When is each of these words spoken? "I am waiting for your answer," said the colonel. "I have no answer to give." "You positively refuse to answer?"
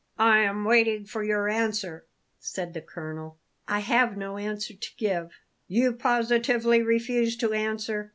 "I 0.17 0.39
am 0.39 0.63
waiting 0.65 1.05
for 1.05 1.23
your 1.23 1.47
answer," 1.47 2.05
said 2.39 2.73
the 2.73 2.81
colonel. 2.81 3.37
"I 3.67 3.81
have 3.81 4.17
no 4.17 4.39
answer 4.39 4.73
to 4.73 4.89
give." 4.97 5.29
"You 5.67 5.93
positively 5.93 6.81
refuse 6.81 7.37
to 7.37 7.53
answer?" 7.53 8.09